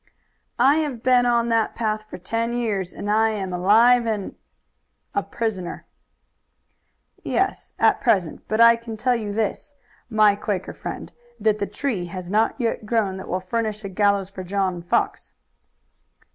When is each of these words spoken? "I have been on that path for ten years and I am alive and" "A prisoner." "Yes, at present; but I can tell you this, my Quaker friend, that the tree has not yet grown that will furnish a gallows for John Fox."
"I 0.57 0.77
have 0.77 1.03
been 1.03 1.27
on 1.27 1.49
that 1.49 1.75
path 1.75 2.05
for 2.09 2.17
ten 2.17 2.53
years 2.53 2.91
and 2.91 3.07
I 3.07 3.29
am 3.33 3.53
alive 3.53 4.07
and" 4.07 4.33
"A 5.13 5.21
prisoner." 5.21 5.85
"Yes, 7.23 7.73
at 7.77 8.01
present; 8.01 8.41
but 8.47 8.59
I 8.59 8.77
can 8.77 8.97
tell 8.97 9.15
you 9.15 9.31
this, 9.31 9.75
my 10.09 10.35
Quaker 10.35 10.73
friend, 10.73 11.13
that 11.39 11.59
the 11.59 11.67
tree 11.67 12.05
has 12.05 12.31
not 12.31 12.55
yet 12.57 12.87
grown 12.87 13.17
that 13.17 13.27
will 13.27 13.39
furnish 13.39 13.83
a 13.83 13.89
gallows 13.89 14.31
for 14.31 14.43
John 14.43 14.81
Fox." 14.81 15.33